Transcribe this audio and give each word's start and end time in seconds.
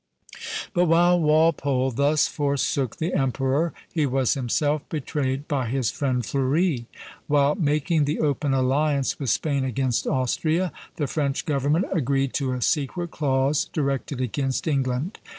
But 0.73 0.85
while 0.85 1.19
Walpole 1.19 1.91
thus 1.91 2.27
forsook 2.27 2.95
the 2.95 3.13
emperor, 3.13 3.71
he 3.93 4.07
was 4.07 4.33
himself 4.33 4.81
betrayed 4.89 5.47
by 5.47 5.67
his 5.67 5.91
friend 5.91 6.25
Fleuri. 6.25 6.87
While 7.27 7.53
making 7.53 8.05
the 8.05 8.19
open 8.19 8.51
alliance 8.51 9.19
with 9.19 9.29
Spain 9.29 9.63
against 9.63 10.07
Austria, 10.07 10.71
the 10.95 11.05
French 11.05 11.45
government 11.45 11.85
agreed 11.93 12.33
to 12.33 12.51
a 12.53 12.63
secret 12.63 13.11
clause 13.11 13.65
directed 13.73 14.19
against 14.21 14.65
England. 14.67 15.19